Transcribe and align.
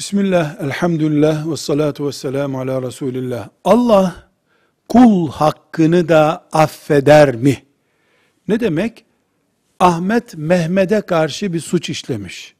Bismillah, 0.00 0.60
elhamdülillah 0.60 1.50
ve 1.50 1.56
salatu 1.56 2.06
ve 2.06 2.12
selamu 2.12 2.60
ala 2.60 2.82
Resulillah. 2.82 3.48
Allah 3.64 4.30
kul 4.88 5.30
hakkını 5.30 6.08
da 6.08 6.48
affeder 6.52 7.36
mi? 7.36 7.62
Ne 8.48 8.60
demek? 8.60 9.04
Ahmet 9.80 10.36
Mehmet'e 10.36 11.00
karşı 11.00 11.52
bir 11.52 11.60
suç 11.60 11.90
işlemiş. 11.90 12.54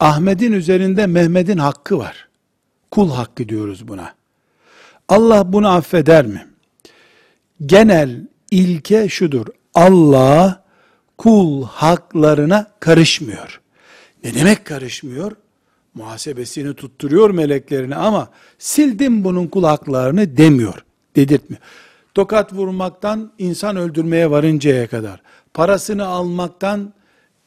Ahmet'in 0.00 0.52
üzerinde 0.52 1.06
Mehmet'in 1.06 1.58
hakkı 1.58 1.98
var. 1.98 2.28
Kul 2.90 3.10
hakkı 3.10 3.48
diyoruz 3.48 3.88
buna. 3.88 4.14
Allah 5.08 5.52
bunu 5.52 5.68
affeder 5.68 6.26
mi? 6.26 6.46
Genel 7.66 8.26
ilke 8.50 9.08
şudur. 9.08 9.46
Allah 9.74 10.64
kul 11.18 11.64
haklarına 11.64 12.70
karışmıyor. 12.80 13.60
Ne 14.24 14.34
demek 14.34 14.64
karışmıyor? 14.64 15.32
Muhasebesini 15.94 16.74
tutturuyor 16.74 17.30
meleklerine 17.30 17.94
ama 17.94 18.28
sildim 18.58 19.24
bunun 19.24 19.46
kul 19.46 19.64
haklarını 19.64 20.36
demiyor. 20.36 20.84
Dedirtmiyor. 21.16 21.62
Tokat 22.14 22.52
vurmaktan 22.52 23.32
insan 23.38 23.76
öldürmeye 23.76 24.30
varıncaya 24.30 24.86
kadar, 24.86 25.22
parasını 25.54 26.06
almaktan 26.06 26.92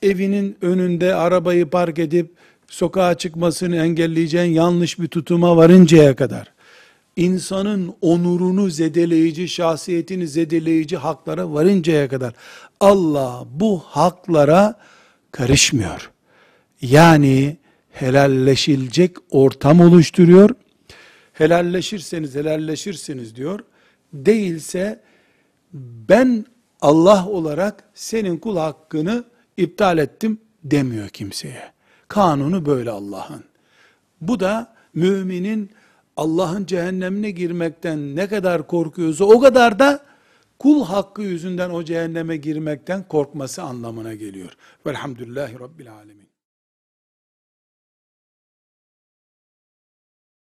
evinin 0.01 0.57
önünde 0.61 1.15
arabayı 1.15 1.69
park 1.69 1.99
edip 1.99 2.31
sokağa 2.67 3.17
çıkmasını 3.17 3.75
engelleyeceğin 3.75 4.53
yanlış 4.53 4.99
bir 4.99 5.07
tutuma 5.07 5.57
varıncaya 5.57 6.15
kadar, 6.15 6.53
insanın 7.15 7.93
onurunu 8.01 8.69
zedeleyici, 8.69 9.47
şahsiyetini 9.47 10.27
zedeleyici 10.27 10.97
haklara 10.97 11.53
varıncaya 11.53 12.07
kadar 12.07 12.33
Allah 12.79 13.45
bu 13.51 13.79
haklara 13.79 14.79
karışmıyor. 15.31 16.11
Yani 16.81 17.57
helalleşilecek 17.93 19.17
ortam 19.29 19.79
oluşturuyor. 19.79 20.49
Helalleşirseniz 21.33 22.35
helalleşirsiniz 22.35 23.35
diyor. 23.35 23.59
Değilse 24.13 25.01
ben 26.09 26.45
Allah 26.81 27.27
olarak 27.27 27.83
senin 27.93 28.37
kul 28.37 28.57
hakkını 28.57 29.23
iptal 29.57 29.97
ettim 29.97 30.37
demiyor 30.63 31.09
kimseye. 31.09 31.71
Kanunu 32.07 32.65
böyle 32.65 32.91
Allah'ın. 32.91 33.43
Bu 34.21 34.39
da 34.39 34.75
müminin 34.93 35.71
Allah'ın 36.17 36.65
cehennemine 36.65 37.31
girmekten 37.31 38.15
ne 38.15 38.27
kadar 38.27 38.67
korkuyorsa 38.67 39.25
o 39.25 39.39
kadar 39.39 39.79
da 39.79 40.05
kul 40.59 40.85
hakkı 40.85 41.21
yüzünden 41.21 41.69
o 41.69 41.83
cehenneme 41.83 42.37
girmekten 42.37 43.07
korkması 43.07 43.63
anlamına 43.63 44.13
geliyor. 44.13 44.57
Velhamdülillahi 44.85 45.59
Rabbil 45.59 45.91
Alemin. 45.91 46.27